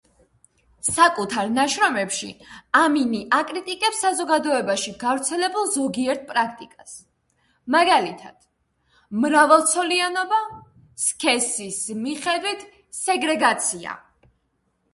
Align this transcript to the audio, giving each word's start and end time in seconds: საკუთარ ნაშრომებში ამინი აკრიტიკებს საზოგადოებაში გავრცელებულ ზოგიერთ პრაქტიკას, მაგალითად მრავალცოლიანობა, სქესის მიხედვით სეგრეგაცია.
საკუთარ 0.85 1.49
ნაშრომებში 1.57 2.29
ამინი 2.79 3.19
აკრიტიკებს 3.39 3.99
საზოგადოებაში 4.05 4.93
გავრცელებულ 5.03 5.67
ზოგიერთ 5.75 6.23
პრაქტიკას, 6.31 6.95
მაგალითად 7.75 8.47
მრავალცოლიანობა, 9.27 10.39
სქესის 11.05 11.77
მიხედვით 12.07 12.65
სეგრეგაცია. 13.03 13.95